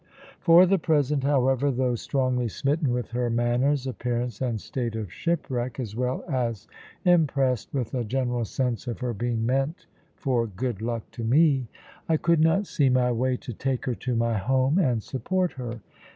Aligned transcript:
For 0.39 0.65
the 0.65 0.79
present, 0.79 1.23
however 1.23 1.69
(though 1.69 1.93
strongly 1.93 2.47
smitten 2.47 2.91
with 2.91 3.09
her 3.11 3.29
manners, 3.29 3.85
appearance, 3.85 4.41
and 4.41 4.59
state 4.59 4.95
of 4.95 5.13
shipwreck, 5.13 5.79
as 5.79 5.95
well 5.95 6.23
as 6.27 6.67
impressed 7.05 7.71
with 7.71 7.93
a 7.93 8.03
general 8.03 8.43
sense 8.45 8.87
of 8.87 8.97
her 9.01 9.13
being 9.13 9.45
meant 9.45 9.85
for 10.15 10.47
good 10.47 10.81
luck 10.81 11.03
to 11.11 11.23
me), 11.23 11.67
I 12.09 12.17
could 12.17 12.39
not 12.39 12.65
see 12.65 12.89
my 12.89 13.11
way 13.11 13.37
to 13.37 13.53
take 13.53 13.85
her 13.85 13.93
to 13.93 14.15
my 14.15 14.39
home 14.39 14.79
and 14.79 15.03
support 15.03 15.51
her. 15.51 15.81